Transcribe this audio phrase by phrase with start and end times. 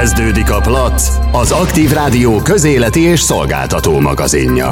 [0.00, 4.70] Kezdődik a Plac, az Aktív Rádió közéleti és szolgáltató magazinja.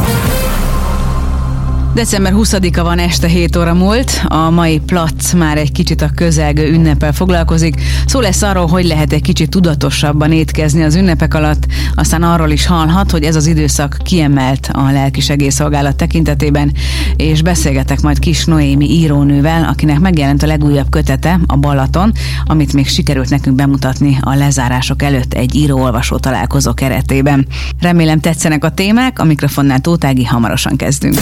[1.95, 6.73] December 20-a van este 7 óra múlt, a mai plac már egy kicsit a közelgő
[6.73, 7.81] ünnepel foglalkozik.
[8.07, 12.67] Szó lesz arról, hogy lehet egy kicsit tudatosabban étkezni az ünnepek alatt, aztán arról is
[12.67, 16.73] hallhat, hogy ez az időszak kiemelt a lelkisegélyszolgálat tekintetében,
[17.17, 22.13] és beszélgetek majd Kis Noémi írónővel, akinek megjelent a legújabb kötete, a Balaton,
[22.45, 27.47] amit még sikerült nekünk bemutatni a lezárások előtt egy író-olvasó találkozó keretében.
[27.81, 31.17] Remélem tetszenek a témák, a mikrofonnál Tótági hamarosan kezdünk.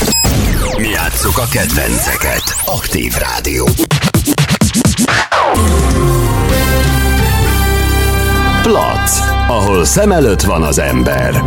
[0.79, 2.43] Mi játsszuk a kedvenceket.
[2.65, 3.69] Aktív Rádió.
[8.63, 11.43] Plac, ahol szem előtt van az ember.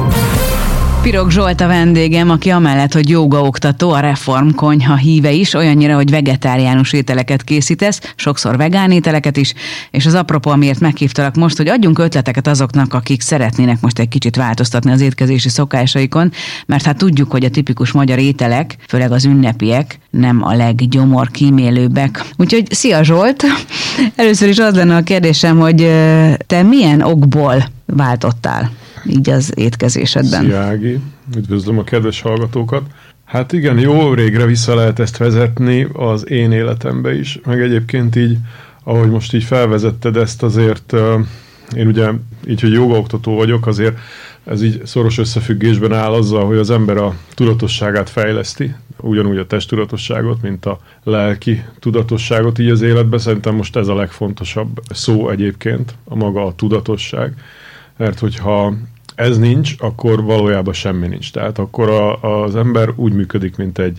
[1.01, 6.09] Pirog Zsolt a vendégem, aki amellett, hogy oktató, a Reform konyha híve is, olyannyira, hogy
[6.09, 9.53] vegetáriánus ételeket készítesz, sokszor vegán ételeket is,
[9.91, 14.35] és az apropó, amiért meghívtalak most, hogy adjunk ötleteket azoknak, akik szeretnének most egy kicsit
[14.35, 16.31] változtatni az étkezési szokásaikon,
[16.65, 22.25] mert hát tudjuk, hogy a tipikus magyar ételek, főleg az ünnepiek, nem a leggyomor kímélőbbek.
[22.37, 23.43] Úgyhogy szia Zsolt!
[24.15, 25.75] Először is az lenne a kérdésem, hogy
[26.47, 28.78] te milyen okból váltottál?
[29.05, 30.43] Így az étkezésedben.
[30.43, 30.99] Szia Ági,
[31.37, 32.83] üdvözlöm a kedves hallgatókat.
[33.25, 38.37] Hát igen, jó régre vissza lehet ezt vezetni az én életembe is, meg egyébként így,
[38.83, 40.93] ahogy most így felvezetted ezt azért,
[41.75, 42.09] én ugye
[42.47, 43.97] így, hogy jogaoktató vagyok, azért
[44.43, 50.41] ez így szoros összefüggésben áll azzal, hogy az ember a tudatosságát fejleszti, ugyanúgy a testtudatosságot,
[50.41, 53.19] mint a lelki tudatosságot így az életben.
[53.19, 57.33] Szerintem most ez a legfontosabb szó egyébként, a maga a tudatosság
[57.99, 58.73] mert hogyha
[59.15, 61.31] ez nincs, akkor valójában semmi nincs.
[61.31, 63.97] Tehát akkor a, az ember úgy működik, mint egy,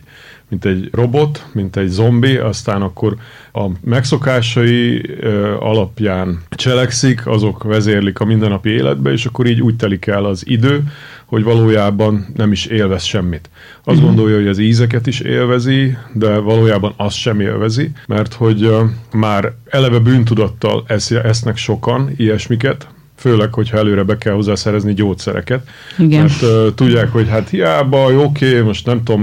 [0.49, 3.17] mint egy robot, mint egy zombi, aztán akkor
[3.53, 10.07] a megszokásai ö, alapján cselekszik, azok vezérlik a mindennapi életbe, és akkor így úgy telik
[10.07, 10.83] el az idő,
[11.25, 13.51] hogy valójában nem is élvez semmit.
[13.85, 14.05] Azt uh-huh.
[14.05, 19.55] gondolja, hogy az ízeket is élvezi, de valójában azt sem élvezi, mert hogy ö, már
[19.71, 22.89] eleve bűntudattal esz, esznek sokan ilyesmiket,
[23.21, 25.69] főleg, hogyha előre be kell hozzá szerezni gyógyszereket.
[25.99, 26.21] Igen.
[26.21, 29.23] Mert uh, tudják, hogy hát hiába, oké, okay, most nem tudom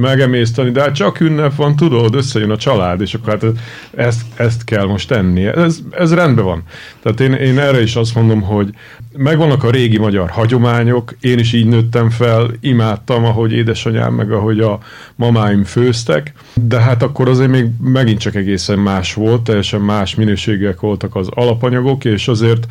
[0.00, 3.44] megemészteni, de hát csak ünnep van, tudod, összejön a család, és akkor hát
[3.96, 5.46] ezt, ezt kell most tenni.
[5.46, 6.62] Ez, ez rendben van.
[7.02, 8.70] Tehát én, én erre is azt mondom, hogy
[9.16, 14.60] megvannak a régi magyar hagyományok, én is így nőttem fel, imádtam, ahogy édesanyám, meg ahogy
[14.60, 14.78] a
[15.14, 20.80] mamáim főztek, de hát akkor azért még megint csak egészen más volt, teljesen más minőségek
[20.80, 22.66] voltak az alapanyagok, és azért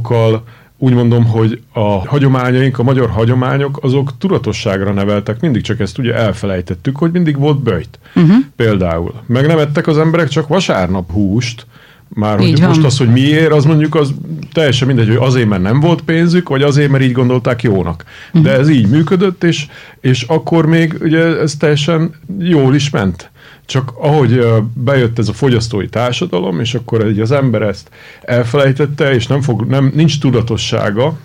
[0.00, 0.44] sokkal
[0.78, 6.14] úgy mondom, hogy a hagyományaink, a magyar hagyományok, azok tudatosságra neveltek, mindig csak ezt ugye
[6.14, 7.98] elfelejtettük, hogy mindig volt böjt.
[8.14, 8.36] Uh-huh.
[8.56, 9.12] Például.
[9.26, 11.66] Meg nem ettek az emberek csak vasárnap húst,
[12.08, 12.68] már hogy van.
[12.68, 14.14] most az, hogy miért, az mondjuk az
[14.52, 18.04] teljesen mindegy, hogy azért, mert nem volt pénzük, vagy azért, mert így gondolták jónak.
[18.32, 19.66] De ez így működött, és,
[20.00, 23.30] és akkor még ugye ez teljesen jól is ment.
[23.70, 24.44] Csak ahogy
[24.74, 27.90] bejött ez a fogyasztói társadalom, és akkor egy az ember ezt
[28.22, 31.18] elfelejtette, és nem fog, nem, nincs tudatossága,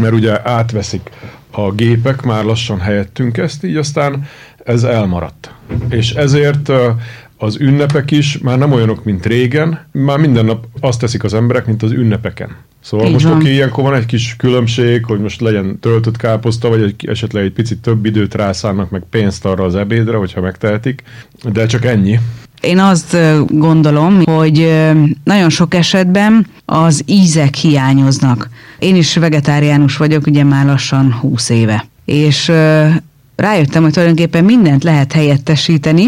[0.00, 1.10] mert ugye átveszik
[1.50, 4.26] a gépek már lassan helyettünk ezt, így aztán
[4.64, 5.54] ez elmaradt.
[5.88, 6.72] És ezért
[7.36, 11.66] az ünnepek is már nem olyanok, mint régen, már minden nap azt teszik az emberek,
[11.66, 12.56] mint az ünnepeken.
[12.80, 16.68] Szóval Így most oké, okay, ilyenkor van egy kis különbség, hogy most legyen töltött káposzta,
[16.68, 21.02] vagy egy, esetleg egy picit több időt rászánnak meg pénzt arra az ebédre, hogyha megtehetik,
[21.52, 22.18] de csak ennyi.
[22.60, 23.16] Én azt
[23.48, 24.82] gondolom, hogy
[25.24, 28.48] nagyon sok esetben az ízek hiányoznak.
[28.78, 31.86] Én is vegetáriánus vagyok, ugye már lassan 20 éve.
[32.04, 32.52] És
[33.36, 36.04] rájöttem, hogy tulajdonképpen mindent lehet helyettesíteni,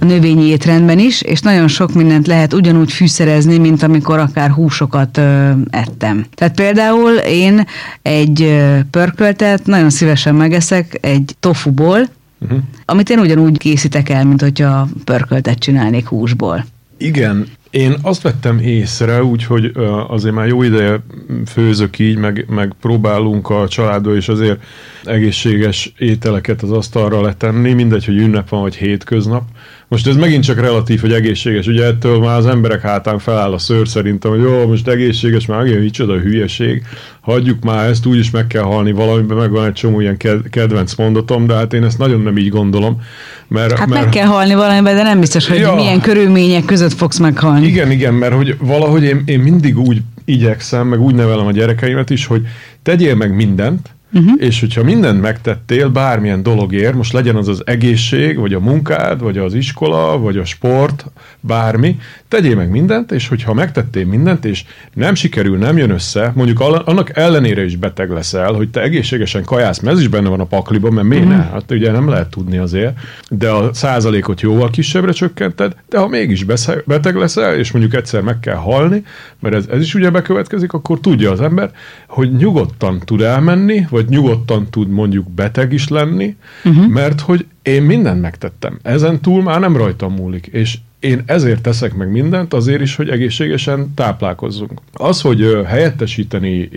[0.00, 5.16] a növényi étrendben is, és nagyon sok mindent lehet ugyanúgy fűszerezni, mint amikor akár húsokat
[5.16, 6.26] ö, ettem.
[6.34, 7.66] Tehát például én
[8.02, 12.08] egy pörköltet nagyon szívesen megeszek egy tofuból,
[12.40, 12.58] uh-huh.
[12.84, 16.64] amit én ugyanúgy készítek el, mint hogyha pörköltet csinálnék húsból.
[16.98, 19.72] Igen, én azt vettem észre, úgyhogy
[20.08, 21.00] azért már jó ideje
[21.46, 24.62] főzök így, meg, meg próbálunk a családba is azért
[25.04, 29.42] egészséges ételeket az asztalra letenni, mindegy, hogy ünnep van, vagy hétköznap,
[29.88, 31.66] most ez megint csak relatív, hogy egészséges.
[31.66, 35.62] Ugye ettől már az emberek hátán feláll a szőr szerintem, hogy jó, most egészséges, már
[35.62, 36.82] megint micsoda a hülyeség.
[37.20, 40.16] Hagyjuk már ezt, úgyis meg kell halni valamiben, meg van egy csomó ilyen
[40.50, 43.00] kedvenc mondatom, de hát én ezt nagyon nem így gondolom.
[43.48, 44.02] Mert, hát mert...
[44.02, 45.74] meg kell halni valamiben, de nem biztos, hogy ja.
[45.74, 47.66] milyen körülmények között fogsz meghalni.
[47.66, 52.10] Igen, igen, mert hogy valahogy én, én mindig úgy igyekszem, meg úgy nevelem a gyerekeimet
[52.10, 52.42] is, hogy
[52.82, 54.32] tegyél meg mindent, Uh-huh.
[54.36, 59.38] És hogyha mindent megtettél bármilyen dologért, most legyen az az egészség, vagy a munkád, vagy
[59.38, 61.06] az iskola, vagy a sport,
[61.40, 61.98] bármi,
[62.28, 64.64] tegyél meg mindent, és hogyha megtettél mindent, és
[64.94, 69.80] nem sikerül, nem jön össze, mondjuk annak ellenére is beteg leszel, hogy te egészségesen kajász,
[69.80, 71.38] mert ez is benne van a pakliban, mert miért uh-huh.
[71.38, 71.44] ne?
[71.50, 72.98] Hát ugye nem lehet tudni azért,
[73.30, 76.44] de a százalékot jóval kisebbre csökkented, de ha mégis
[76.84, 79.02] beteg leszel, és mondjuk egyszer meg kell halni,
[79.40, 81.70] mert ez, ez is ugye bekövetkezik, akkor tudja az ember,
[82.08, 86.86] hogy nyugodtan tud elmenni, vagy nyugodtan tud mondjuk beteg is lenni, uh-huh.
[86.86, 88.78] mert hogy én mindent megtettem.
[88.82, 93.08] Ezen túl már nem rajtam múlik, és én ezért teszek meg mindent, azért is, hogy
[93.08, 94.80] egészségesen táplálkozzunk.
[94.92, 96.68] Az, hogy helyettesíteni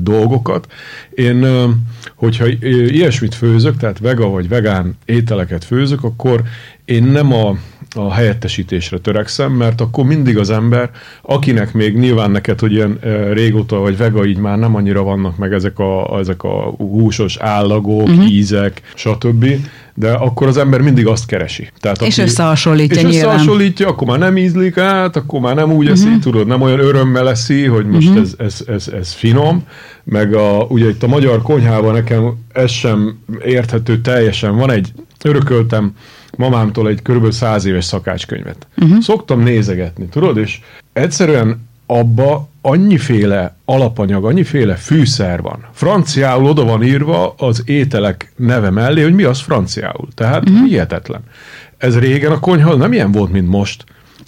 [0.00, 0.72] dolgokat,
[1.14, 1.46] én,
[2.14, 6.42] hogyha ilyesmit főzök, tehát vega vagy vegán ételeket főzök, akkor
[6.84, 7.56] én nem a
[7.94, 10.90] a helyettesítésre törekszem, mert akkor mindig az ember,
[11.22, 12.98] akinek még nyilván neked, hogy ilyen
[13.32, 18.08] régóta vagy vega, így már nem annyira vannak meg ezek a, ezek a húsos állagok,
[18.08, 18.32] uh-huh.
[18.32, 19.46] ízek, stb.,
[19.98, 21.70] de akkor az ember mindig azt keresi.
[21.80, 23.34] Tehát és aki, összehasonlítja És nyilván.
[23.34, 26.22] összehasonlítja, akkor már nem ízlik át, akkor már nem úgy eszi, uh-huh.
[26.22, 28.22] tudod, nem olyan örömmel eszi, hogy most uh-huh.
[28.22, 29.62] ez, ez, ez, ez finom,
[30.04, 34.56] meg a, ugye itt a magyar konyhában nekem ez sem érthető teljesen.
[34.56, 34.92] Van egy,
[35.24, 35.92] örököltem
[36.36, 38.66] mamámtól egy körülbelül száz éves szakácskönyvet.
[38.76, 39.00] Uh-huh.
[39.00, 40.60] Szoktam nézegetni, tudod, és
[40.92, 45.66] egyszerűen abba annyiféle alapanyag, annyiféle fűszer van.
[45.72, 50.08] Franciául oda van írva az ételek neve mellé, hogy mi az franciául.
[50.14, 50.68] Tehát uh-huh.
[50.68, 51.20] hihetetlen.
[51.78, 53.84] Ez régen a konyha nem ilyen volt, mint most.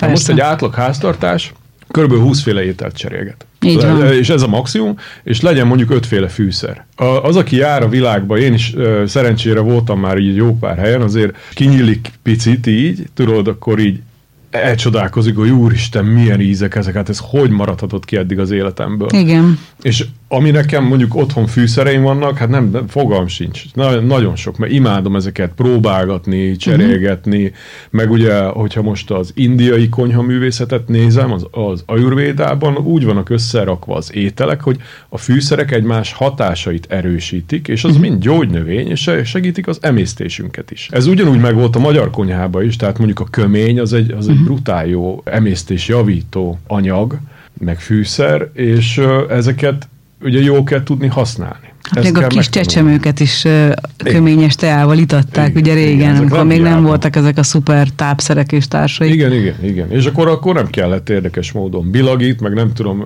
[0.09, 1.53] Most egy átlag háztartás
[1.91, 3.47] körülbelül 20 féle ételt cserélget.
[3.61, 4.13] Így van.
[4.13, 6.87] És ez a maximum, és legyen mondjuk ötféle fűszer.
[7.23, 8.75] Az, aki jár a világba, én is
[9.07, 14.01] szerencsére voltam már így jó pár helyen, azért kinyílik picit így, tudod, akkor így
[14.51, 19.09] elcsodálkozik, hogy úristen, milyen ízek ezek, hát ez hogy maradhatott ki eddig az életemből.
[19.13, 19.59] Igen.
[19.83, 23.63] És ami nekem mondjuk otthon fűszereim vannak, hát nem, nem fogalm sincs.
[23.75, 27.57] Na, nagyon sok, mert imádom ezeket próbálgatni, cserélgetni, uh-huh.
[27.91, 33.95] meg ugye, hogyha most az indiai konyha művészetet nézem, az, az ajurvédában úgy vannak összerakva
[33.95, 34.77] az ételek, hogy
[35.09, 38.09] a fűszerek egymás hatásait erősítik, és az uh-huh.
[38.09, 40.89] mind gyógynövény, és segítik az emésztésünket is.
[40.91, 44.29] Ez ugyanúgy meg volt a magyar konyhában is, tehát mondjuk a kömény az egy, az
[44.29, 44.47] egy uh-huh.
[44.47, 47.19] brutál jó emésztés javító anyag,
[47.59, 49.89] meg fűszer, és ezeket
[50.23, 51.69] ugye jó kell tudni használni.
[51.91, 56.45] Hát még a kis csecsemőket is uh, köményes teával itatták, igen, ugye régen, igen, amikor
[56.45, 59.13] még nem voltak ezek a szuper tápszerek és társai.
[59.13, 59.91] Igen, igen, igen.
[59.91, 63.05] És akkor, akkor nem kellett érdekes módon bilagít, meg nem tudom,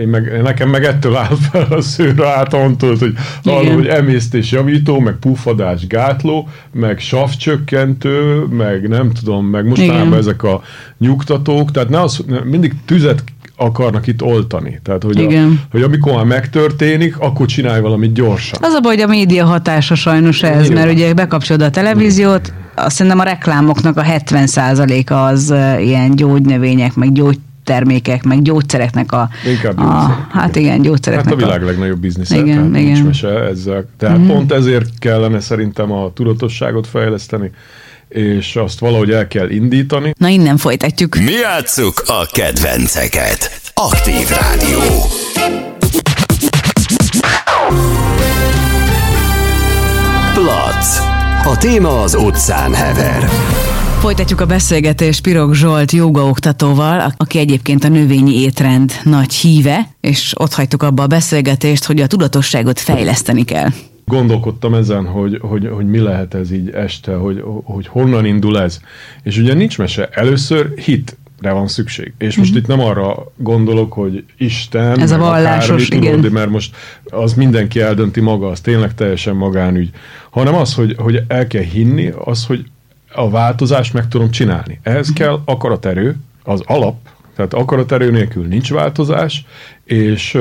[0.00, 3.12] én meg, nekem meg ettől áll fel a szőre átantult, hogy
[3.42, 10.42] arról, hogy emésztés javító, meg puffadás gátló, meg savcsökkentő, meg nem tudom, meg mostanában ezek
[10.42, 10.62] a
[10.98, 13.24] nyugtatók, tehát ne az, mindig tüzet
[13.56, 14.80] akarnak itt oltani.
[14.82, 15.60] Tehát, hogy, Igen.
[15.62, 18.58] A, hogy amikor már megtörténik, akkor csinálj valamit gyorsan.
[18.62, 20.72] Az a baj, hogy a média hatása sajnos ez, Igen.
[20.72, 27.12] mert ugye bekapcsolod a televíziót, azt szerintem a reklámoknak a 70%-a az ilyen gyógynövények, meg
[27.12, 29.28] gyógy termékek, meg gyógyszereknek a...
[29.46, 31.66] Inkább a, Hát igen, gyógyszereknek Hát a világ a...
[31.66, 32.82] legnagyobb biznisze, igen, tehát igen.
[32.82, 33.86] nincs mese ezzel.
[33.98, 34.28] Tehát mm-hmm.
[34.28, 37.50] pont ezért kellene szerintem a tudatosságot fejleszteni,
[38.14, 40.14] és azt valahogy el kell indítani.
[40.18, 41.16] Na innen folytatjuk.
[41.16, 43.60] Mi játsszuk a kedvenceket.
[43.74, 44.78] Aktív Rádió.
[50.34, 50.98] Plac.
[51.44, 53.28] A téma az utcán hever.
[53.98, 60.52] Folytatjuk a beszélgetést Pirog Zsolt jogaoktatóval, aki egyébként a növényi étrend nagy híve, és ott
[60.52, 63.68] hagytuk abba a beszélgetést, hogy a tudatosságot fejleszteni kell
[64.04, 68.80] gondolkodtam ezen, hogy, hogy, hogy mi lehet ez így este, hogy, hogy honnan indul ez.
[69.22, 70.08] És ugye nincs mese.
[70.12, 71.16] Először hit
[71.52, 72.12] van szükség.
[72.18, 72.58] És most mm-hmm.
[72.58, 76.16] itt nem arra gondolok, hogy Isten, ez a vallásos, akármi, igen.
[76.16, 79.90] Tudod, mert most az mindenki eldönti maga, az tényleg teljesen magánügy,
[80.30, 82.64] hanem az, hogy, hogy el kell hinni, az, hogy
[83.14, 84.80] a változást meg tudom csinálni.
[84.82, 85.14] Ehhez mm-hmm.
[85.14, 86.96] kell akaraterő, az alap,
[87.36, 89.44] tehát akaraterő nélkül nincs változás,
[89.84, 90.38] és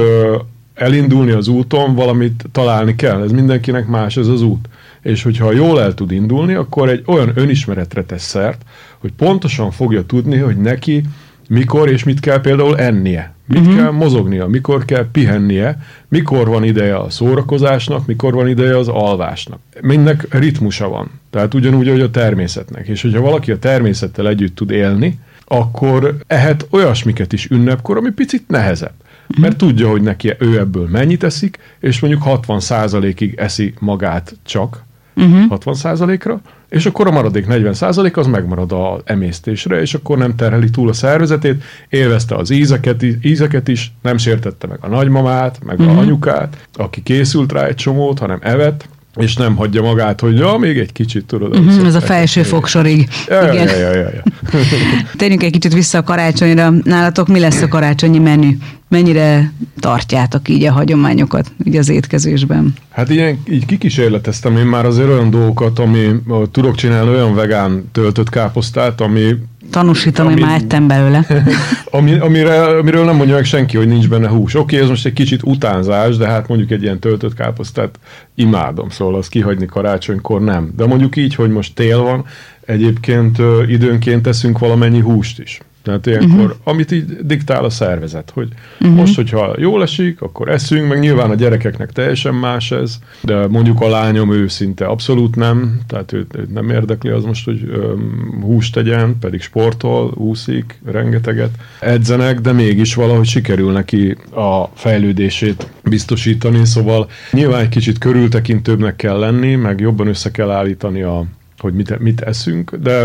[0.74, 3.22] elindulni az úton, valamit találni kell.
[3.22, 4.70] Ez mindenkinek más ez az út.
[5.02, 8.62] És hogyha jól el tud indulni, akkor egy olyan önismeretre tesz szert,
[8.98, 11.04] hogy pontosan fogja tudni, hogy neki
[11.50, 13.76] mikor és mit kell például ennie, mit uh-huh.
[13.76, 15.78] kell mozognia, mikor kell pihennie,
[16.08, 19.60] mikor van ideje a szórakozásnak, mikor van ideje az alvásnak.
[19.82, 21.12] Mindnek ritmusa van.
[21.30, 22.88] Tehát ugyanúgy, hogy a természetnek.
[22.88, 28.44] És hogyha valaki a természettel együtt tud élni, akkor ehet olyasmiket is ünnepkor, ami picit
[28.48, 28.94] nehezebb
[29.42, 34.84] mert tudja, hogy neki ő ebből mennyit eszik, és mondjuk 60%-ig eszi magát csak,
[35.16, 35.44] uh-huh.
[35.50, 40.90] 60%-ra, és akkor a maradék 40% az megmarad a emésztésre, és akkor nem terheli túl
[40.90, 45.98] a szervezetét, élvezte az ízeket, ízeket is, nem sértette meg a nagymamát, meg uh-huh.
[45.98, 50.58] a anyukát, aki készült rá egy csomót, hanem evett, és nem hagyja magát, hogy ja,
[50.58, 51.58] még egy kicsit tudod.
[51.58, 53.10] Uh-huh, ez a felső fogsorig.
[53.28, 53.68] Ja, Igen.
[53.68, 54.24] Ja, ja, ja, ja.
[55.18, 56.74] Térjünk egy kicsit vissza a karácsonyra.
[56.84, 58.50] Nálatok mi lesz a karácsonyi menü?
[58.88, 62.74] Mennyire tartjátok így a hagyományokat így az étkezésben?
[62.90, 66.10] Hát ilyen, így kikísérleteztem én már azért olyan dolgokat, ami
[66.52, 69.36] tudok csinálni olyan vegán töltött káposztát, ami
[69.74, 71.26] Tanúsítom, ami, hogy már ettem belőle.
[71.92, 74.56] ami, amire, amiről nem mondja meg senki, hogy nincs benne hús.
[74.56, 78.00] Oké, ez most egy kicsit utánzás, de hát mondjuk egy ilyen töltött káposztát
[78.36, 80.74] imádom, szóval az kihagyni karácsonykor nem.
[80.76, 82.26] De mondjuk így, hogy most tél van,
[82.66, 83.38] egyébként
[83.68, 85.60] időnként teszünk valamennyi húst is.
[85.84, 86.58] Tehát ilyenkor, uh-huh.
[86.64, 88.48] amit így diktál a szervezet, hogy
[88.80, 88.98] uh-huh.
[88.98, 93.82] most, hogyha jól esik, akkor eszünk, meg nyilván a gyerekeknek teljesen más ez, de mondjuk
[93.82, 98.74] a lányom őszinte abszolút nem, tehát őt, őt nem érdekli az most, hogy öm, húst
[98.74, 107.10] tegyen, pedig sportol, úszik, rengeteget, edzenek, de mégis valahogy sikerül neki a fejlődését biztosítani, szóval
[107.32, 111.26] nyilván egy kicsit körültekintőbbnek kell lenni, meg jobban össze kell állítani a
[111.64, 113.04] hogy mit, mit eszünk, de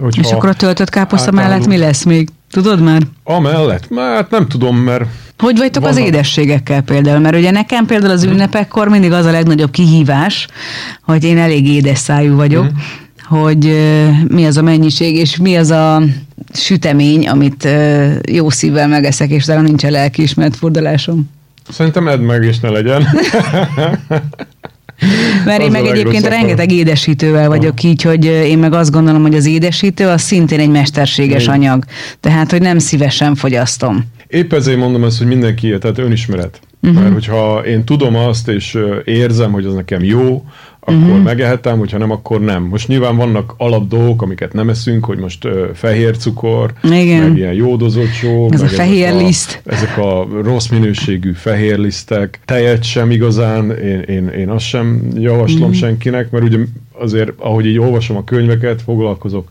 [0.00, 0.20] hogyha...
[0.20, 2.28] És akkor a töltött káposzta mellett mi lesz még?
[2.50, 3.02] Tudod már?
[3.24, 3.88] Amellett?
[3.96, 5.04] Hát nem tudom, mert...
[5.38, 5.98] Hogy vagytok vannak...
[5.98, 7.18] az édességekkel például?
[7.18, 10.46] Mert ugye nekem például az ünnepekkor mindig az a legnagyobb kihívás,
[11.02, 12.76] hogy én elég édes szájú vagyok, mm.
[13.36, 13.64] hogy
[14.28, 16.02] mi az a mennyiség, és mi az a
[16.52, 17.68] sütemény, amit
[18.30, 21.30] jó szívvel megeszek, és talán nincs a lelkiismert fordulásom.
[21.68, 23.06] Szerintem edd meg, és ne legyen.
[25.44, 29.46] Mert én meg egyébként rengeteg édesítővel vagyok így, hogy én meg azt gondolom, hogy az
[29.46, 31.54] édesítő az szintén egy mesterséges Még.
[31.54, 31.84] anyag.
[32.20, 34.04] Tehát, hogy nem szívesen fogyasztom.
[34.26, 36.60] Épp ezért mondom ezt, hogy mindenki, tehát önismeret.
[36.82, 37.00] Uh-huh.
[37.00, 40.44] Mert hogyha én tudom azt, és érzem, hogy az nekem jó,
[40.88, 41.22] akkor uh-huh.
[41.22, 42.62] megehetem, hogyha nem, akkor nem.
[42.62, 47.22] Most nyilván vannak alap dolgok, amiket nem eszünk, hogy most uh, fehér cukor, Igen.
[47.22, 49.60] meg ilyen jódozott só, Ez meg a fehér ezek liszt.
[49.64, 55.08] A, ezek a rossz minőségű fehér lisztek, tejet sem igazán, én, én, én azt sem
[55.14, 55.76] javaslom uh-huh.
[55.76, 56.58] senkinek, mert ugye
[56.92, 59.48] azért, ahogy így olvasom a könyveket, foglalkozok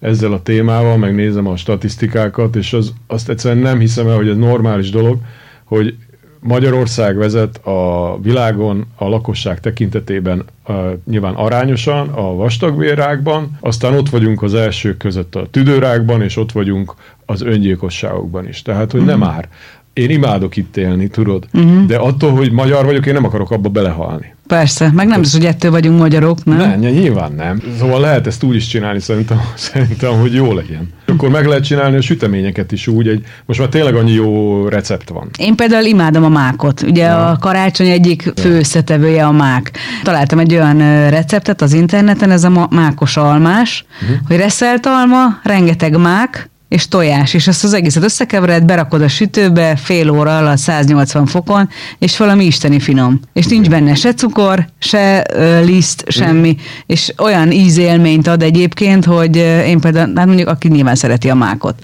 [0.00, 4.28] ezzel a témával, meg nézem a statisztikákat, és az, azt egyszerűen nem hiszem el, hogy
[4.28, 5.18] ez normális dolog,
[5.64, 5.94] hogy
[6.40, 14.42] Magyarország vezet a világon a lakosság tekintetében uh, nyilván arányosan a vastagbérrákban, aztán ott vagyunk
[14.42, 16.94] az elsők között a tüdőrákban, és ott vagyunk
[17.26, 18.62] az öngyilkosságokban is.
[18.62, 19.28] Tehát, hogy nem mhm.
[19.28, 19.48] már.
[19.92, 21.86] Én imádok itt élni, tudod, uh-huh.
[21.86, 24.34] de attól, hogy magyar vagyok, én nem akarok abba belehalni.
[24.46, 26.56] Persze, meg nem az, hogy ettől vagyunk magyarok, nem?
[26.56, 27.62] Nem, nyilván nem.
[27.78, 30.92] Szóval lehet ezt úgy is csinálni, szerintem, szerintem hogy jó legyen.
[31.10, 35.08] Akkor meg lehet csinálni a süteményeket is úgy, egy, most már tényleg annyi jó recept
[35.08, 35.28] van.
[35.38, 36.82] Én például imádom a mákot.
[36.82, 37.28] Ugye ja.
[37.28, 39.70] a karácsony egyik fő összetevője a mák.
[40.02, 40.78] Találtam egy olyan
[41.10, 44.16] receptet az interneten, ez a mákos almás, uh-huh.
[44.26, 49.76] hogy reszelt alma, rengeteg mák, és tojás, és ezt az egészet összekevered, berakod a sütőbe
[49.76, 53.20] fél óra alatt 180 fokon, és valami isteni finom.
[53.32, 59.36] És nincs benne se cukor, se ö, liszt, semmi, és olyan ízélményt ad egyébként, hogy
[59.66, 61.74] én például, hát mondjuk aki nyilván szereti a mákot.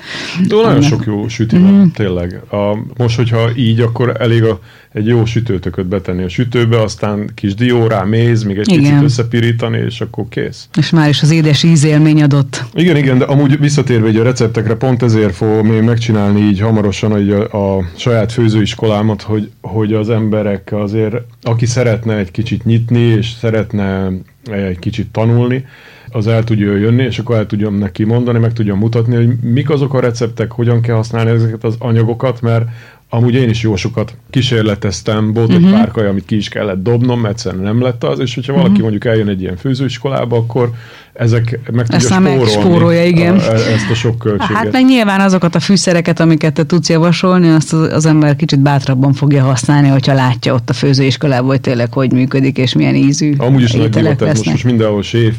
[0.48, 1.86] De nagyon sok jó süti van, mm.
[1.94, 2.40] tényleg.
[2.50, 4.60] A, most, hogyha így, akkor elég a
[4.96, 8.82] egy jó sütőtököt betenni a sütőbe, aztán kis dió rá, méz, még egy igen.
[8.82, 10.68] picit összepirítani, és akkor kész.
[10.78, 12.64] És már is az édes ízélmény adott.
[12.74, 17.10] Igen, igen, de amúgy visszatérve egy a receptekre, pont ezért fogom én megcsinálni így hamarosan
[17.10, 23.00] hogy a, a saját főzőiskolámat, hogy, hogy az emberek azért, aki szeretne egy kicsit nyitni,
[23.00, 24.10] és szeretne
[24.44, 25.64] egy kicsit tanulni,
[26.10, 29.70] az el tudja jönni, és akkor el tudjam neki mondani, meg tudjam mutatni, hogy mik
[29.70, 32.64] azok a receptek, hogyan kell használni ezeket az anyagokat, mert
[33.08, 35.92] Amúgy én is jó sokat kísérleteztem, volt egy uh-huh.
[35.92, 38.82] pár amit ki is kellett dobnom, egyszerűen nem lett az, és hogyha valaki uh-huh.
[38.90, 40.70] mondjuk eljön egy ilyen főzőiskolába, akkor
[41.18, 43.36] ezek meg tudja spórolni spórolja, igen.
[43.38, 44.56] A, ezt a sok költséget.
[44.56, 48.60] Hát meg nyilván azokat a fűszereket, amiket te tudsz javasolni, azt az, az ember kicsit
[48.60, 53.34] bátrabban fogja használni, hogyha látja ott a főzőiskolában, hogy tényleg hogy működik, és milyen ízű
[53.38, 55.34] Amúgy is nagy divat, most, most mindenhol séf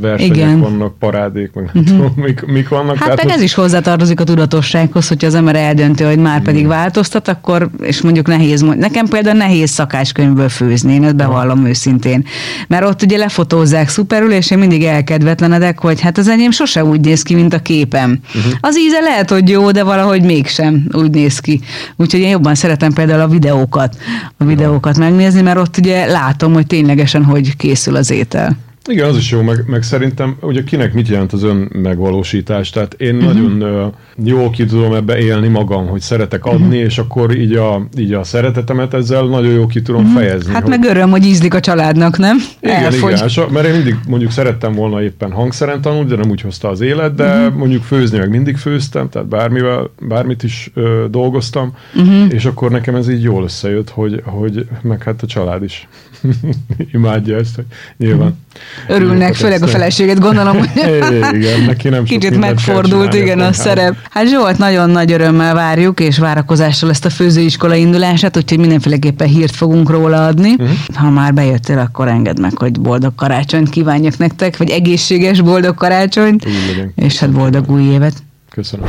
[0.00, 0.60] versenyek Igen.
[0.60, 1.98] vannak, parádék, meg nem uh-huh.
[1.98, 2.96] tudom, mik, mik vannak.
[2.96, 7.28] Hát meg ez is hozzátartozik a tudatossághoz, hogyha az ember eldönti, hogy már pedig változtat,
[7.28, 12.24] akkor, és mondjuk nehéz, nekem például nehéz szakácskönyvből főzni, én ezt bevallom őszintén.
[12.68, 17.00] Mert ott ugye lefotózzák szuperül, és én mindig elkedvetlenedek, hogy hát az enyém sose úgy
[17.00, 18.18] néz ki, mint a képem.
[18.34, 18.52] Uh-huh.
[18.60, 21.60] Az íze lehet, hogy jó, de valahogy mégsem úgy néz ki.
[21.96, 23.96] Úgyhogy én jobban szeretem például a videókat,
[24.36, 28.56] a videókat megnézni, mert ott ugye látom, hogy ténylegesen hogy készül az étel.
[28.88, 32.94] Igen, az is jó, meg, meg szerintem ugye kinek mit jelent az ön megvalósítás, tehát
[32.94, 33.32] én uh-huh.
[33.32, 33.92] nagyon uh,
[34.24, 36.82] jól ki tudom ebbe élni magam, hogy szeretek adni, uh-huh.
[36.82, 40.18] és akkor így a, így a szeretetemet ezzel nagyon jól ki tudom uh-huh.
[40.18, 40.52] fejezni.
[40.52, 40.70] Hát hogy...
[40.70, 42.36] meg öröm, hogy ízlik a családnak, nem?
[42.60, 43.12] Igen, Elfogy.
[43.12, 46.68] igen, so, mert én mindig mondjuk szerettem volna éppen hangszeren tanulni, de nem úgy hozta
[46.68, 47.54] az élet, de uh-huh.
[47.54, 52.32] mondjuk főzni meg mindig főztem, tehát bármivel, bármit is ö, dolgoztam, uh-huh.
[52.32, 55.88] és akkor nekem ez így jól összejött, hogy, hogy meg hát a család is
[56.92, 57.64] imádja ezt, hogy
[57.96, 58.18] nyilván.
[58.18, 58.42] Uh-huh
[58.88, 60.70] örülnek, főleg a feleséget gondolom, hogy
[61.38, 63.96] igen, neki nem kicsit megfordult, igen, a szerep.
[64.10, 69.56] Hát Zsolt, nagyon nagy örömmel várjuk, és várakozással ezt a főzőiskola indulását, úgyhogy mindenféleképpen hírt
[69.56, 70.52] fogunk róla adni.
[70.52, 70.68] Uh-huh.
[70.94, 76.46] Ha már bejöttél, akkor engedd meg, hogy boldog karácsonyt kívánjak nektek, vagy egészséges boldog karácsonyt,
[76.94, 78.14] és hát boldog új évet.
[78.50, 78.86] Köszönöm.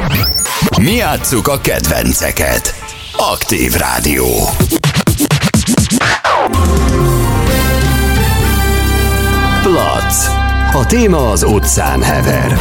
[0.82, 2.74] Mi játsszuk a kedvenceket.
[3.18, 4.26] Aktív Rádió.
[9.72, 10.28] Plac.
[10.74, 12.58] A téma az utcán hever.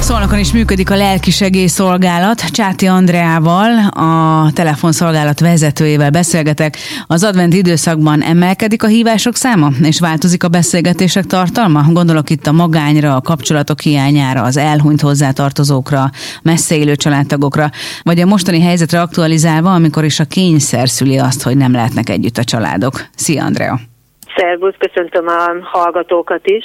[0.00, 2.40] Szolnokon is működik a lelkisegélyszolgálat.
[2.50, 6.76] Csáti Andreával, a telefonszolgálat vezetőjével beszélgetek.
[7.06, 11.84] Az advent időszakban emelkedik a hívások száma, és változik a beszélgetések tartalma?
[11.92, 16.10] Gondolok itt a magányra, a kapcsolatok hiányára, az elhunyt hozzátartozókra,
[16.42, 17.70] messze élő családtagokra,
[18.02, 22.38] vagy a mostani helyzetre aktualizálva, amikor is a kényszer szüli azt, hogy nem lehetnek együtt
[22.38, 23.06] a családok.
[23.14, 23.95] Szia, Andrea!
[24.36, 26.64] Szervusz, köszöntöm a hallgatókat is.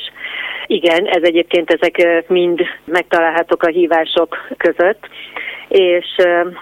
[0.66, 5.10] Igen, ez egyébként ezek mind megtalálhatók a hívások között
[5.72, 6.06] és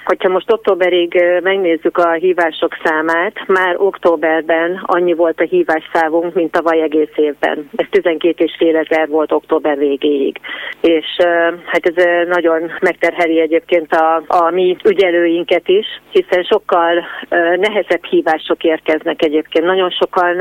[0.05, 6.81] hogyha most októberig megnézzük a hívások számát, már októberben annyi volt a hívásszávunk, mint tavaly
[6.81, 7.69] egész évben.
[7.75, 10.39] Ez 12 és fél ezer volt október végéig.
[10.81, 11.05] És
[11.65, 17.05] hát ez nagyon megterheli egyébként a, a mi ügyelőinket is, hiszen sokkal
[17.55, 19.65] nehezebb hívások érkeznek egyébként.
[19.65, 20.35] Nagyon sokan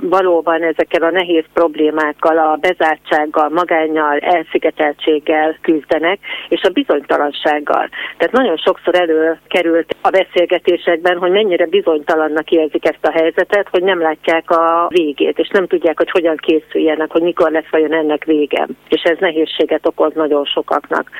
[0.00, 7.88] valóban ezekkel a nehéz problémákkal, a bezártsággal, magányjal, elszigeteltséggel küzdenek, és a bizonytalansággal.
[8.16, 14.00] Tehát nagyon sokszor előkerült a beszélgetésekben, hogy mennyire bizonytalannak érzik ezt a helyzetet, hogy nem
[14.00, 18.66] látják a végét, és nem tudják, hogy hogyan készüljenek, hogy mikor lesz vajon ennek vége.
[18.88, 21.10] És ez nehézséget okoz nagyon sokaknak.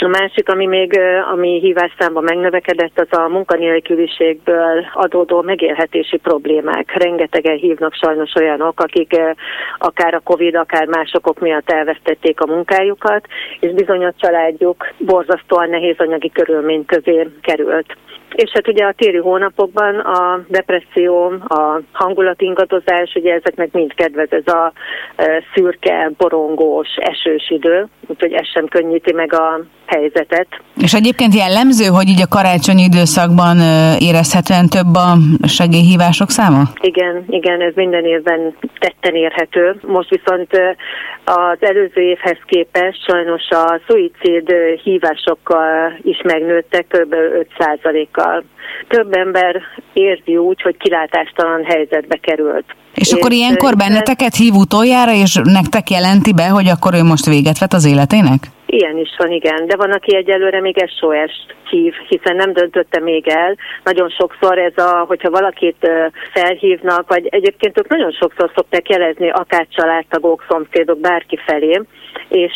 [0.00, 1.00] A másik, ami még
[1.32, 6.92] ami hívásszámban megnövekedett, az a munkanélküliségből adódó megélhetési problémák.
[7.02, 9.20] Rengetegen hívnak sajnos olyanok, akik
[9.78, 13.26] akár a Covid, akár másokok miatt elvesztették a munkájukat,
[13.60, 17.96] és bizony a családjuk borzasztóan nehéz anyagi körülmény közé került.
[18.34, 24.46] És hát ugye a téli hónapokban a depresszió, a hangulatingadozás, ugye ezeknek mind kedvez ez
[24.54, 24.72] a
[25.54, 30.46] szürke, borongós, esős idő, úgyhogy ez sem könnyíti meg a helyzetet.
[30.76, 33.56] És egyébként jellemző, hogy így a karácsonyi időszakban
[33.98, 36.62] érezhetően több a segélyhívások száma?
[36.80, 39.80] Igen, igen, ez minden évben tetten érhető.
[39.86, 40.50] Most viszont
[41.24, 47.14] az előző évhez képest sajnos a szuicid hívásokkal is megnőttek kb.
[47.58, 48.17] 5%-kal.
[48.88, 52.64] Több ember érzi úgy, hogy kilátástalan helyzetbe került.
[52.94, 57.26] És, és akkor ilyenkor benneteket hív utoljára, és nektek jelenti be, hogy akkor ő most
[57.26, 58.40] véget vet az életének?
[58.66, 59.66] Ilyen is van, igen.
[59.66, 61.32] De van, aki egyelőre még SOS
[61.70, 63.56] hív, hiszen nem döntötte még el.
[63.84, 65.90] Nagyon sokszor ez a, hogyha valakit
[66.32, 71.80] felhívnak, vagy egyébként ők nagyon sokszor szokták jelezni akár családtagok, szomszédok, bárki felé,
[72.28, 72.52] és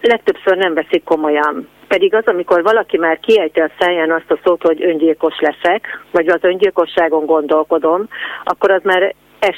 [0.00, 1.68] legtöbbször nem veszik komolyan.
[1.88, 6.28] Pedig az, amikor valaki már kiejti a száján azt a szót, hogy öngyilkos leszek, vagy
[6.28, 8.08] az öngyilkosságon gondolkodom,
[8.44, 9.14] akkor az már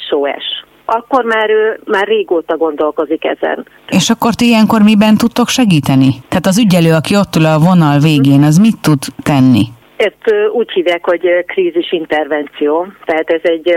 [0.08, 0.44] SOS
[0.84, 3.66] akkor már ő már régóta gondolkozik ezen.
[3.88, 6.14] És akkor ti ilyenkor miben tudtok segíteni?
[6.28, 9.64] Tehát az ügyelő, aki ott ül a vonal végén, az mit tud tenni?
[10.02, 12.86] Ezt úgy hívják, hogy krízis intervenció.
[13.04, 13.76] Tehát ez egy,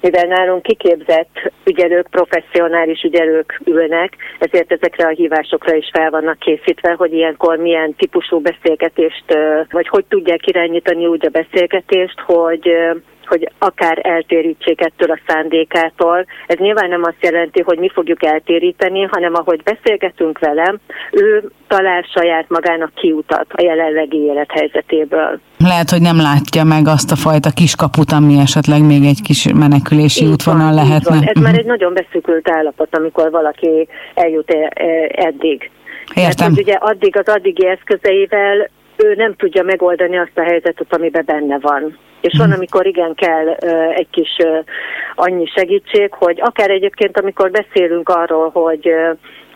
[0.00, 6.92] mivel nálunk kiképzett ügyelők, professzionális ügyelők ülnek, ezért ezekre a hívásokra is fel vannak készítve,
[6.92, 9.24] hogy ilyenkor milyen típusú beszélgetést,
[9.70, 12.70] vagy hogy tudják irányítani úgy a beszélgetést, hogy
[13.26, 16.26] hogy akár eltérítsék ettől a szándékától.
[16.46, 20.78] Ez nyilván nem azt jelenti, hogy mi fogjuk eltéríteni, hanem ahogy beszélgetünk velem,
[21.12, 25.40] ő talál saját magának kiutat a jelenlegi élethelyzetéből.
[25.58, 30.24] Lehet, hogy nem látja meg azt a fajta kiskaput, ami esetleg még egy kis menekülési
[30.24, 31.14] így útvonal van, lehetne.
[31.14, 31.28] Van.
[31.34, 35.70] Ez már egy nagyon beszűkült állapot, amikor valaki eljut e, e, eddig.
[36.14, 36.48] Értem.
[36.48, 38.68] Mert, ugye addig az addigi eszközeivel
[39.04, 41.98] ő nem tudja megoldani azt a helyzetet, amiben benne van.
[42.20, 42.56] És van, mhm.
[42.56, 43.48] amikor igen kell
[43.88, 44.36] egy kis
[45.14, 48.94] annyi segítség, hogy akár egyébként, amikor beszélünk arról, hogy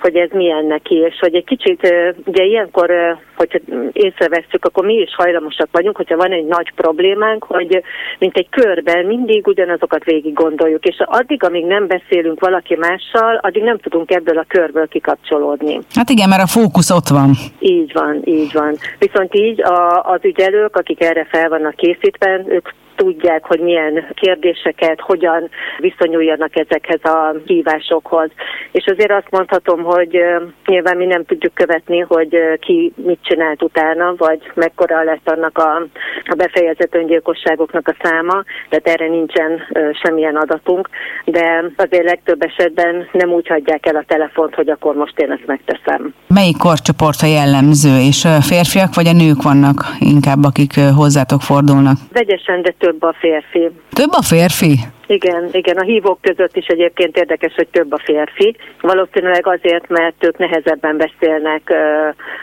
[0.01, 2.91] hogy ez milyen neki, és hogy egy kicsit, ugye ilyenkor,
[3.37, 3.59] hogyha
[3.93, 7.83] észreveszünk, akkor mi is hajlamosak vagyunk, hogyha van egy nagy problémánk, hogy
[8.19, 13.63] mint egy körben mindig ugyanazokat végig gondoljuk, és addig, amíg nem beszélünk valaki mással, addig
[13.63, 15.79] nem tudunk ebből a körből kikapcsolódni.
[15.95, 17.31] Hát igen, mert a fókusz ott van.
[17.59, 18.77] Így van, így van.
[18.99, 22.69] Viszont így a, az ügyelők, akik erre fel vannak készítve, ők
[23.03, 28.31] tudják, hogy milyen kérdéseket, hogyan viszonyuljanak ezekhez a hívásokhoz.
[28.73, 30.19] És azért azt mondhatom, hogy
[30.67, 35.87] nyilván mi nem tudjuk követni, hogy ki mit csinált utána, vagy mekkora lett annak a,
[36.25, 39.63] a befejezett öngyilkosságoknak a száma, tehát erre nincsen
[40.03, 40.89] semmilyen adatunk,
[41.25, 45.47] de azért legtöbb esetben nem úgy hagyják el a telefont, hogy akkor most én ezt
[45.47, 46.15] megteszem.
[46.27, 51.97] Melyik korcsoport a jellemző, és férfiak vagy a nők vannak inkább, akik hozzátok fordulnak?
[52.13, 53.71] Vegyesen, de több a férfi.
[53.93, 54.79] Több a férfi?
[55.07, 58.57] Igen, igen, a hívók között is egyébként érdekes, hogy több a férfi.
[58.81, 61.73] Valószínűleg azért, mert ők nehezebben beszélnek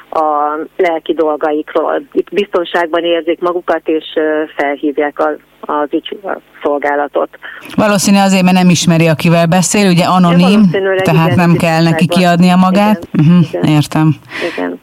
[0.10, 0.25] a
[0.77, 2.01] lelki dolgaikról.
[2.12, 4.05] Itt biztonságban érzik magukat, és
[4.55, 5.89] felhívják az, az
[6.63, 7.29] szolgálatot.
[7.75, 10.69] Valószínű azért, mert nem ismeri, akivel beszél, ugye anonim,
[11.03, 13.08] tehát igen, nem kell neki kiadnia magát.
[13.13, 14.15] Igen, uh-huh, igen, értem.
[14.55, 14.79] Igen.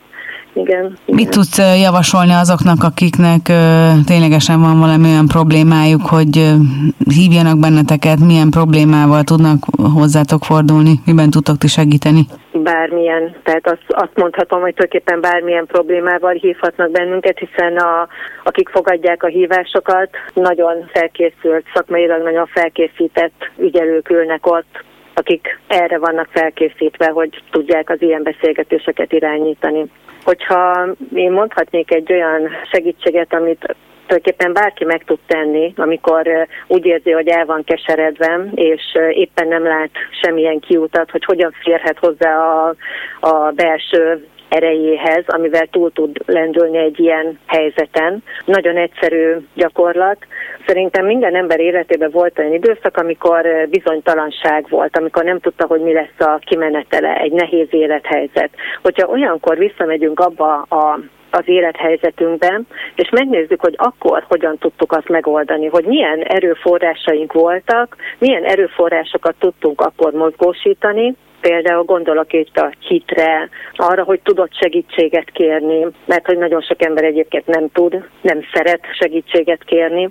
[0.52, 1.16] Igen, igen.
[1.16, 3.42] Mit tudsz javasolni azoknak, akiknek
[4.06, 6.34] ténylegesen van valami olyan problémájuk, hogy
[7.18, 9.58] hívjanak benneteket, milyen problémával tudnak
[9.94, 12.22] hozzátok fordulni, miben tudtok ti segíteni?
[12.52, 18.08] Bármilyen, tehát azt, azt mondhatom, hogy tulajdonképpen bármilyen problémával hívhatnak bennünket, hiszen a,
[18.44, 24.84] akik fogadják a hívásokat, nagyon felkészült, szakmailag nagyon felkészített ügyelők ülnek ott,
[25.14, 29.86] akik erre vannak felkészítve, hogy tudják az ilyen beszélgetéseket irányítani.
[30.24, 37.10] Hogyha én mondhatnék egy olyan segítséget, amit tulajdonképpen bárki meg tud tenni, amikor úgy érzi,
[37.10, 39.90] hogy el van keseredve, és éppen nem lát
[40.22, 42.74] semmilyen kiutat, hogy hogyan férhet hozzá a,
[43.20, 48.22] a belső erejéhez, amivel túl tud lendülni egy ilyen helyzeten.
[48.44, 50.26] Nagyon egyszerű gyakorlat.
[50.66, 55.92] Szerintem minden ember életében volt olyan időszak, amikor bizonytalanság volt, amikor nem tudta, hogy mi
[55.92, 58.50] lesz a kimenetele, egy nehéz élethelyzet.
[58.82, 60.98] Hogyha olyankor visszamegyünk abba a
[61.34, 68.44] az élethelyzetünkben, és megnézzük, hogy akkor hogyan tudtuk azt megoldani, hogy milyen erőforrásaink voltak, milyen
[68.44, 76.26] erőforrásokat tudtunk akkor mozgósítani, Például gondolok itt a hitre, arra, hogy tudott segítséget kérni, mert
[76.26, 80.10] hogy nagyon sok ember egyébként nem tud, nem szeret segítséget kérni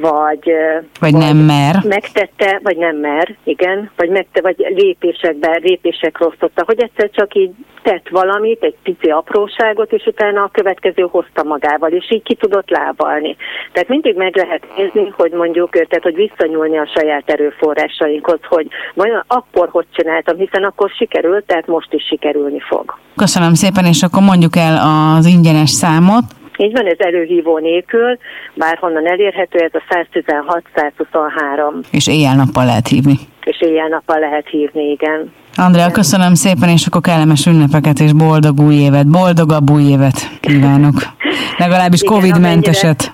[0.00, 0.52] vagy,
[1.00, 1.76] vagy nem mer.
[1.88, 7.50] Megtette, vagy nem mer, igen, vagy, megte, vagy lépésekben, lépések rosszotta, hogy egyszer csak így
[7.82, 12.70] tett valamit, egy pici apróságot, és utána a következő hozta magával, és így ki tudott
[12.70, 13.36] lábalni.
[13.72, 19.24] Tehát mindig meg lehet nézni, hogy mondjuk, tehát hogy visszanyúlni a saját erőforrásainkhoz, hogy vajon
[19.26, 22.98] akkor hogy csináltam, hiszen akkor sikerült, tehát most is sikerülni fog.
[23.16, 24.76] Köszönöm szépen, és akkor mondjuk el
[25.16, 26.24] az ingyenes számot.
[26.62, 28.18] Így van, ez előhívó nélkül,
[28.54, 31.84] bárhonnan elérhető, ez a 116-123.
[31.90, 33.18] És éjjel-nappal lehet hívni.
[33.44, 35.32] És éjjel-nappal lehet hívni, igen.
[35.56, 40.94] Andrea, köszönöm szépen, és akkor kellemes ünnepeket és boldog új évet, boldogabb új évet kívánok.
[41.58, 43.12] Legalábbis Covid-menteset.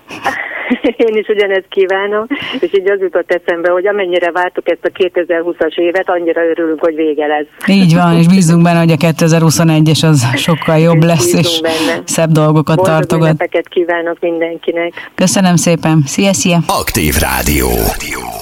[1.07, 2.27] Én is ugyanezt kívánom,
[2.61, 6.95] és így az jutott eszembe, hogy amennyire vártuk ezt a 2020-as évet, annyira örülünk, hogy
[6.95, 7.47] vége lesz.
[7.67, 12.03] Így van, és bízunk benne, hogy a 2021-es az sokkal jobb lesz, és benne.
[12.05, 13.37] szebb dolgokat Boldog tartogat.
[13.37, 15.11] Boldog kívánok mindenkinek.
[15.15, 16.03] Köszönöm szépen.
[16.07, 16.59] Szia, szia!
[16.67, 17.69] Aktív Rádió.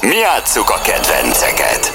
[0.00, 1.94] Mi játsszuk a kedvenceket.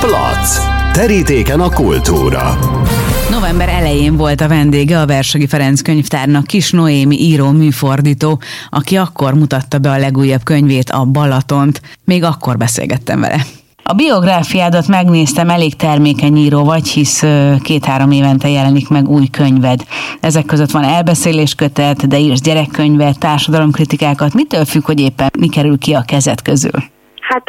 [0.00, 0.58] Plac.
[0.92, 2.58] Terítéken a kultúra.
[3.52, 9.34] November elején volt a vendége a Versegi Ferenc könyvtárnak Kis Noémi író műfordító, aki akkor
[9.34, 11.80] mutatta be a legújabb könyvét, a Balatont.
[12.04, 13.36] Még akkor beszélgettem vele.
[13.82, 17.22] A biográfiádat megnéztem, elég termékeny író vagy, hisz
[17.62, 19.84] két-három évente jelenik meg új könyved.
[20.20, 24.34] Ezek között van elbeszéléskötet, de írsz gyerekkönyvet, társadalomkritikákat.
[24.34, 26.82] Mitől függ, hogy éppen mi kerül ki a kezed közül?
[27.20, 27.44] Hát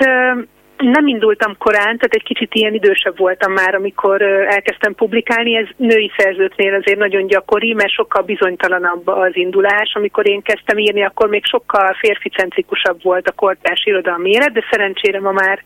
[0.84, 5.56] nem indultam korán, tehát egy kicsit ilyen idősebb voltam már, amikor elkezdtem publikálni.
[5.56, 9.92] Ez női szerzőknél azért nagyon gyakori, mert sokkal bizonytalanabb az indulás.
[9.94, 15.20] Amikor én kezdtem írni, akkor még sokkal férficentikusabb volt a kortárs irodalmi élet, de szerencsére
[15.20, 15.64] ma már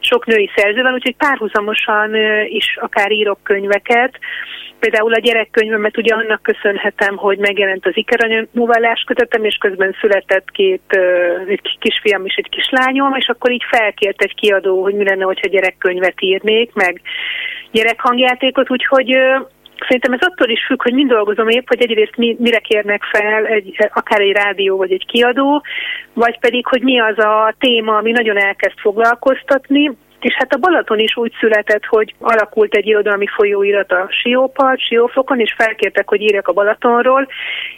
[0.00, 2.14] sok női szerző van, úgyhogy párhuzamosan
[2.46, 4.18] is akár írok könyveket.
[4.78, 10.50] Például a gyerekkönyvemet ugye annak köszönhetem, hogy megjelent az Ikerany novellás kötetem, és közben született
[10.50, 10.98] két
[11.46, 15.48] egy kisfiam és egy kislányom, és akkor így felkért egy kiadó, hogy mi lenne, hogyha
[15.48, 17.00] gyerekkönyvet írnék, meg
[17.70, 19.16] gyerekhangjátékot, úgyhogy
[19.82, 23.46] Szerintem ez attól is függ, hogy mind dolgozom épp, hogy egyrészt mi, mire kérnek fel
[23.46, 25.62] egy, akár egy rádió vagy egy kiadó,
[26.12, 29.90] vagy pedig, hogy mi az a téma, ami nagyon elkezd foglalkoztatni,
[30.20, 35.40] és hát a Balaton is úgy született, hogy alakult egy irodalmi folyóirat a Siópart, Siófokon,
[35.40, 37.28] és felkértek, hogy írjak a Balatonról,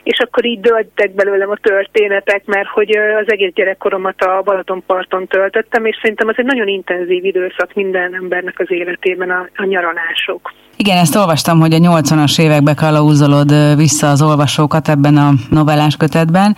[0.03, 5.85] és akkor így döltek belőlem a történetek, mert hogy az egész gyerekkoromat a Balatonparton töltöttem,
[5.85, 10.53] és szerintem az egy nagyon intenzív időszak minden embernek az életében a, a nyaralások.
[10.85, 16.57] Igen, ezt olvastam, hogy a 80-as évekbe kalauzolod vissza az olvasókat ebben a novellás kötetben.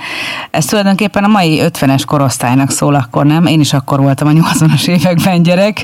[0.50, 3.46] Ez tulajdonképpen a mai 50-es korosztálynak szól akkor, nem?
[3.46, 5.76] Én is akkor voltam a 80-as években gyerek.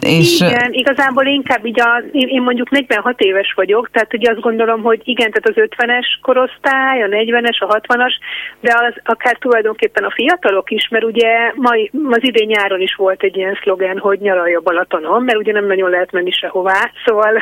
[0.00, 0.40] És...
[0.40, 5.00] Igen, igazából inkább így a, én mondjuk 46 éves vagyok, tehát ugye azt gondolom, hogy
[5.04, 8.12] igen, tehát az 50-es korosztály, a 40-es, a 60-as,
[8.60, 13.22] de az akár tulajdonképpen a fiatalok is, mert ugye mai, az idén nyáron is volt
[13.22, 17.38] egy ilyen szlogen, hogy nyaralja Balatonon, mert ugye nem nagyon lehet menni sehová, szóval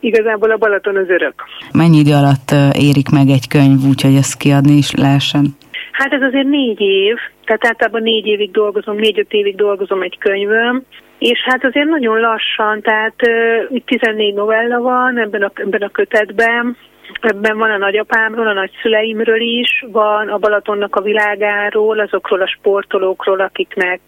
[0.00, 1.34] igazából a Balaton az örök.
[1.72, 5.44] Mennyi idő alatt érik meg egy könyv, úgyhogy ezt kiadni is lehessen?
[5.92, 10.84] Hát ez azért négy év, tehát általában négy évig dolgozom, négy-öt évig dolgozom egy könyvön,
[11.18, 15.88] és hát azért nagyon lassan, tehát uh, itt 14 novella van ebben a, ebben a
[15.88, 16.76] kötetben,
[17.20, 23.40] Ebben van a nagyapámról, a nagyszüleimről is, van a Balatonnak a világáról, azokról a sportolókról,
[23.40, 24.00] akiknek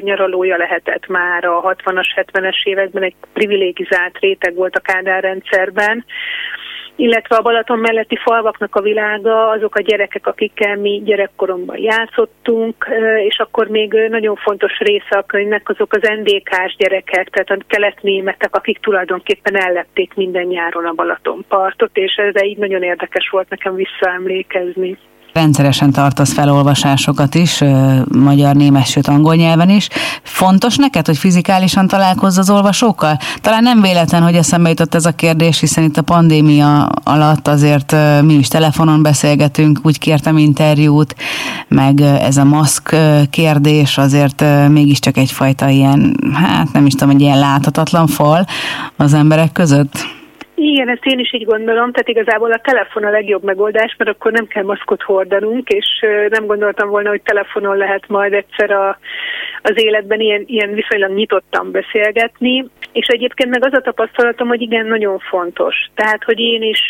[0.00, 6.04] nyaralója lehetett már a 60-as, 70-es években, egy privilégizált réteg volt a Kádár rendszerben
[6.98, 12.86] illetve a Balaton melletti falvaknak a világa, azok a gyerekek, akikkel mi gyerekkoromban játszottunk,
[13.28, 18.54] és akkor még nagyon fontos része a könyvnek azok az NDK-s gyerekek, tehát a keletnémetek,
[18.54, 24.98] akik tulajdonképpen ellették minden nyáron a Balatonpartot, és ez így nagyon érdekes volt nekem visszaemlékezni
[25.32, 27.64] rendszeresen tartasz felolvasásokat is,
[28.12, 29.88] magyar, német, sőt angol nyelven is.
[30.22, 33.18] Fontos neked, hogy fizikálisan találkozz az olvasókkal?
[33.40, 37.96] Talán nem véletlen, hogy eszembe jutott ez a kérdés, hiszen itt a pandémia alatt azért
[38.22, 41.16] mi is telefonon beszélgetünk, úgy kértem interjút,
[41.68, 42.96] meg ez a maszk
[43.30, 48.46] kérdés azért mégiscsak egyfajta ilyen, hát nem is tudom, egy ilyen láthatatlan fal
[48.96, 50.16] az emberek között.
[50.60, 54.32] Igen, ezt én is így gondolom, tehát igazából a telefon a legjobb megoldás, mert akkor
[54.32, 55.86] nem kell maszkot hordanunk, és
[56.28, 58.98] nem gondoltam volna, hogy telefonon lehet majd egyszer a,
[59.62, 64.86] az életben ilyen, ilyen viszonylag nyitottan beszélgetni, és egyébként meg az a tapasztalatom, hogy igen,
[64.86, 65.74] nagyon fontos.
[65.94, 66.80] Tehát, hogy én is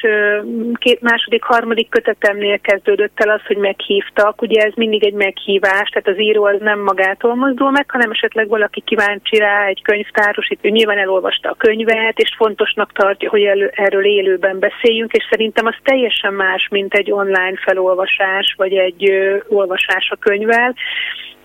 [0.74, 6.08] két második, harmadik kötetemnél kezdődött el az, hogy meghívtak, ugye ez mindig egy meghívás, tehát
[6.08, 10.64] az író az nem magától mozdul meg, hanem esetleg valaki kíváncsi rá, egy könyvtáros, itt
[10.64, 15.66] ő nyilván elolvasta a könyvet, és fontosnak tartja, hogy el, erről élőben beszéljünk, és szerintem
[15.66, 20.74] az teljesen más, mint egy online felolvasás, vagy egy ö, olvasás a könyvvel.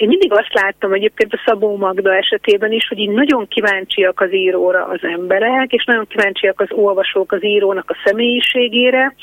[0.03, 4.33] Én mindig azt láttam egyébként a Szabó Magda esetében is, hogy így nagyon kíváncsiak az
[4.33, 9.15] íróra az emberek, és nagyon kíváncsiak az olvasók az írónak a személyiségére.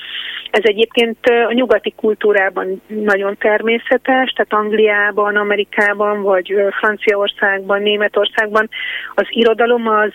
[0.51, 8.69] Ez egyébként a nyugati kultúrában nagyon természetes, tehát Angliában, Amerikában, vagy Franciaországban, Németországban
[9.14, 10.12] az irodalom az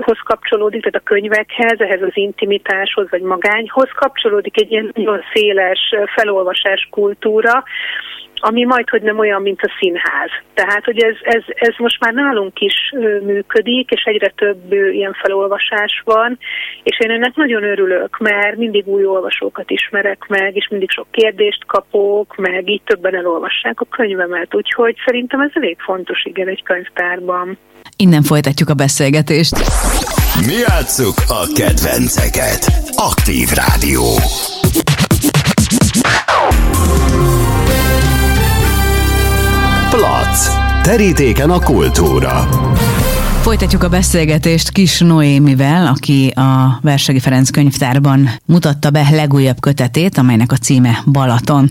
[0.00, 5.94] hoz kapcsolódik, tehát a könyvekhez, ehhez az intimitáshoz, vagy magányhoz kapcsolódik egy ilyen nagyon széles
[6.14, 7.64] felolvasás kultúra,
[8.48, 10.30] ami majd, hogy nem olyan, mint a színház.
[10.54, 12.74] Tehát, hogy ez, ez, ez most már nálunk is
[13.22, 16.38] működik, és egyre több ilyen felolvasás van,
[16.82, 21.64] és én ennek nagyon örülök, mert mindig új olvasókat ismerek meg, és mindig sok kérdést
[21.66, 27.58] kapok, meg így többen elolvassák a könyvemet, úgyhogy szerintem ez elég fontos, igen, egy könyvtárban.
[27.96, 29.54] Innen folytatjuk a beszélgetést.
[30.46, 32.62] Mi játsszuk a kedvenceket.
[32.96, 34.04] Aktív Rádió.
[39.96, 40.48] Plac.
[40.82, 42.48] Terítéken a kultúra.
[43.40, 50.52] Folytatjuk a beszélgetést Kis Noémivel, aki a Versegi Ferenc könyvtárban mutatta be legújabb kötetét, amelynek
[50.52, 51.70] a címe Balaton.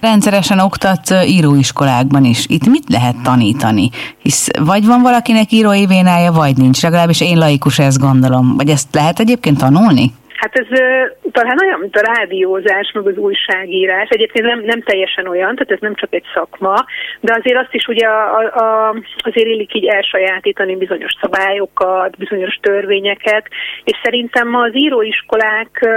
[0.00, 2.44] Rendszeresen oktat íróiskolákban is.
[2.48, 3.90] Itt mit lehet tanítani?
[4.22, 6.82] Hisz vagy van valakinek írói vénája, vagy nincs.
[6.82, 8.56] Legalábbis én laikus ezt gondolom.
[8.56, 10.12] Vagy ezt lehet egyébként tanulni?
[10.40, 10.66] Hát ez
[11.32, 14.08] talán olyan, mint a rádiózás, meg az újságírás.
[14.08, 16.84] Egyébként nem, nem teljesen olyan, tehát ez nem csak egy szakma,
[17.20, 23.46] de azért azt is ugye a, a, azért illik így elsajátítani bizonyos szabályokat, bizonyos törvényeket,
[23.84, 25.88] és szerintem ma az íróiskolák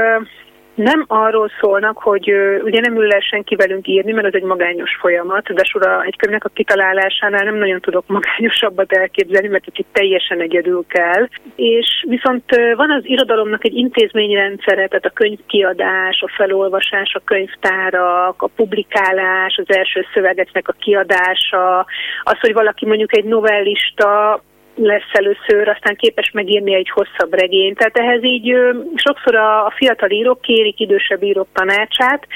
[0.75, 2.33] nem arról szólnak, hogy
[2.63, 6.45] ugye nem ül senki velünk írni, mert ez egy magányos folyamat, de sura egy könyvnek
[6.45, 11.27] a kitalálásánál nem nagyon tudok magányosabbat elképzelni, mert itt teljesen egyedül kell.
[11.55, 12.43] És viszont
[12.75, 19.75] van az irodalomnak egy intézményrendszere, tehát a könyvkiadás, a felolvasás, a könyvtárak, a publikálás, az
[19.75, 21.85] első szövegeknek a kiadása,
[22.23, 24.41] az, hogy valaki mondjuk egy novellista
[24.75, 27.77] lesz először, aztán képes megírni egy hosszabb regényt.
[27.77, 28.55] Tehát ehhez így
[28.95, 32.27] sokszor a, a fiatal írók kérik idősebb írók tanácsát,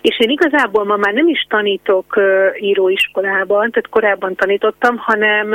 [0.00, 2.20] és én igazából ma már nem is tanítok
[2.60, 5.54] íróiskolában, tehát korábban tanítottam, hanem,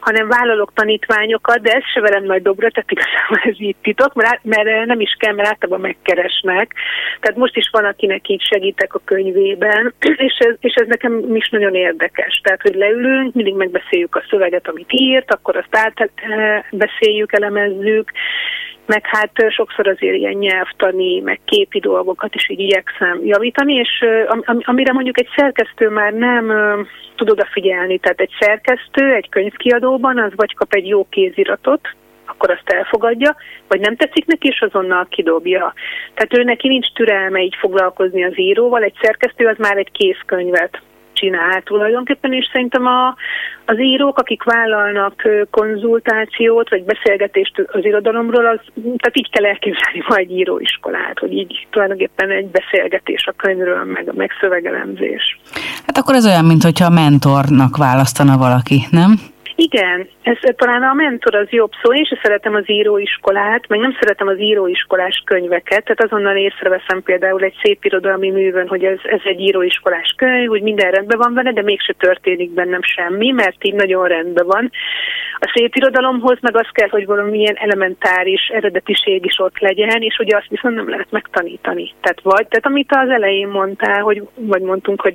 [0.00, 4.44] hanem vállalok tanítványokat, de ez se velem nagy dobra, tehát igazából ez így titok, mert,
[4.44, 6.72] mert nem is kell, mert általában megkeresnek.
[7.20, 9.94] Tehát most is van, akinek így segítek a könyvében,
[10.28, 12.40] és ez, és ez nekem is nagyon érdekes.
[12.42, 18.10] Tehát, hogy leülünk, mindig megbeszéljük a szöveget, amit írt, akkor azt átbeszéljük, elemezzük,
[18.86, 24.60] meg hát sokszor azért ilyen nyelvtani, meg képi dolgokat is így igyekszem javítani, és am,
[24.64, 26.52] amire mondjuk egy szerkesztő már nem
[27.14, 31.88] tud odafigyelni, tehát egy szerkesztő egy könyvkiadóban az vagy kap egy jó kéziratot,
[32.26, 33.36] akkor azt elfogadja,
[33.68, 35.74] vagy nem tetszik neki, és azonnal kidobja.
[36.14, 40.82] Tehát ő neki nincs türelme így foglalkozni az íróval, egy szerkesztő az már egy készkönyvet
[41.14, 43.14] csinál tulajdonképpen, és szerintem a,
[43.64, 50.16] az írók, akik vállalnak konzultációt vagy beszélgetést az irodalomról, az, tehát így kell elképzelni ma
[50.16, 55.40] egy íróiskolát, hogy így tulajdonképpen egy beszélgetés a könyvről, meg, meg szövegelemzés.
[55.86, 59.32] Hát akkor ez olyan, mintha mentornak választana valaki, nem?
[59.56, 61.94] Igen, ez talán a mentor az jobb szó.
[61.94, 67.42] Én sem szeretem az íróiskolát, meg nem szeretem az íróiskolás könyveket, tehát azonnal észreveszem például
[67.42, 71.52] egy szép irodalmi művön, hogy ez, ez egy íróiskolás könyv, hogy minden rendben van vele,
[71.52, 74.70] de mégse történik bennem semmi, mert így nagyon rendben van.
[75.38, 80.36] A szép irodalomhoz meg az kell, hogy valamilyen elementáris eredetiség is ott legyen, és ugye
[80.36, 81.92] azt viszont nem lehet megtanítani.
[82.00, 85.14] Tehát vagy, tehát amit az elején mondtál, hogy, vagy mondtunk, hogy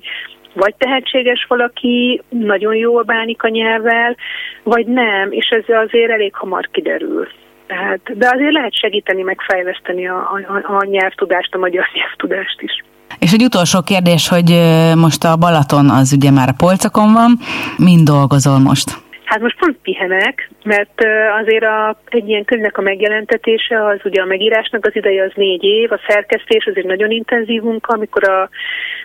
[0.53, 4.15] vagy tehetséges valaki, nagyon jól bánik a nyelvvel,
[4.63, 7.27] vagy nem, és ez azért elég hamar kiderül.
[7.67, 12.83] Tehát, de azért lehet segíteni, megfejleszteni a, a, a nyelvtudást, a magyar nyelvtudást is.
[13.19, 14.49] És egy utolsó kérdés, hogy
[14.95, 17.31] most a Balaton az ugye már a polcokon van,
[17.77, 18.89] mind dolgozol most?
[19.23, 21.03] Hát most pont pihenek, mert
[21.41, 25.63] azért a, egy ilyen könyvnek a megjelentetése, az ugye a megírásnak az ideje az négy
[25.63, 28.49] év, a szerkesztés az egy nagyon intenzív munka, amikor a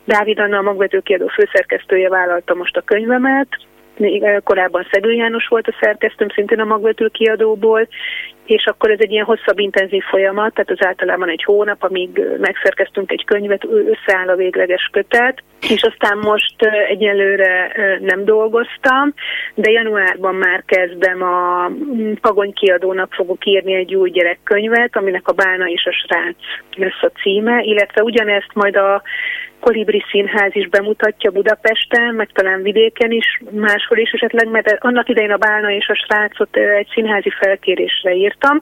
[0.05, 3.49] Dávid Anna, a magvetőkiadó főszerkesztője vállalta most a könyvemet,
[4.45, 7.88] korábban Szegő János volt a szerkesztőm, szintén a magvető kiadóból,
[8.45, 13.11] és akkor ez egy ilyen hosszabb, intenzív folyamat, tehát az általában egy hónap, amíg megszerkeztünk
[13.11, 19.14] egy könyvet, összeáll a végleges kötet, és aztán most egyelőre nem dolgoztam,
[19.55, 21.71] de januárban már kezdem a
[22.21, 26.37] Pagony kiadónak fogok írni egy új gyerekkönyvet, aminek a Bána és a Srác
[26.77, 29.03] lesz a címe, illetve ugyanezt majd a
[29.64, 35.31] Kolibri Színház is bemutatja Budapesten, meg talán vidéken is, máshol is esetleg, mert annak idején
[35.31, 38.61] a Bálna és a srácot egy színházi felkérésre írtam,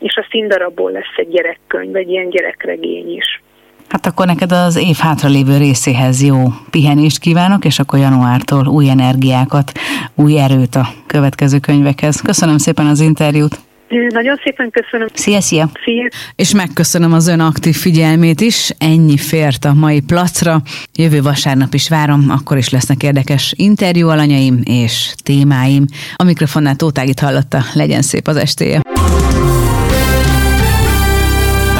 [0.00, 3.42] és a színdarabból lesz egy gyerekkönyv, egy ilyen gyerekregény is.
[3.88, 6.38] Hát akkor neked az év hátralévő részéhez jó
[6.70, 9.72] pihenést kívánok, és akkor januártól új energiákat,
[10.14, 12.20] új erőt a következő könyvekhez.
[12.20, 13.63] Köszönöm szépen az interjút!
[13.88, 15.08] Nagyon szépen köszönöm.
[15.14, 15.70] Szia, szia.
[15.84, 16.08] Szia.
[16.36, 18.70] És megköszönöm az ön aktív figyelmét is.
[18.78, 20.62] Ennyi fért a mai placra.
[20.94, 25.84] Jövő vasárnap is várom, akkor is lesznek érdekes interjú alanyaim és témáim.
[26.16, 27.58] A mikrofonnál Tótágit hallotta.
[27.74, 28.80] Legyen szép az estéje.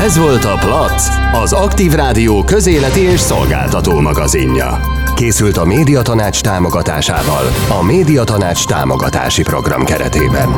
[0.05, 1.09] Ez volt a Plac,
[1.43, 4.81] az Aktív Rádió közéleti és szolgáltató magazinja.
[5.15, 7.45] Készült a Médiatanács támogatásával,
[7.81, 10.49] a Médiatanács támogatási program keretében.